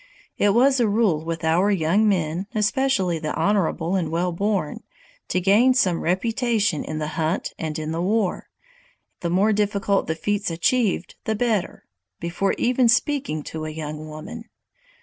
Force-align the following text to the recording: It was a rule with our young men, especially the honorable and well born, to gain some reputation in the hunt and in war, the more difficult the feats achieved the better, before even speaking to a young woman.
It 0.39 0.55
was 0.55 0.79
a 0.79 0.87
rule 0.87 1.23
with 1.23 1.43
our 1.43 1.69
young 1.69 2.09
men, 2.09 2.47
especially 2.55 3.19
the 3.19 3.35
honorable 3.35 3.95
and 3.95 4.09
well 4.09 4.31
born, 4.31 4.81
to 5.27 5.39
gain 5.39 5.75
some 5.75 6.01
reputation 6.01 6.83
in 6.83 6.97
the 6.97 7.09
hunt 7.21 7.53
and 7.59 7.77
in 7.77 7.91
war, 7.95 8.49
the 9.19 9.29
more 9.29 9.53
difficult 9.53 10.07
the 10.07 10.15
feats 10.15 10.49
achieved 10.49 11.17
the 11.25 11.35
better, 11.35 11.85
before 12.19 12.53
even 12.57 12.89
speaking 12.89 13.43
to 13.43 13.65
a 13.65 13.69
young 13.69 14.07
woman. 14.07 14.45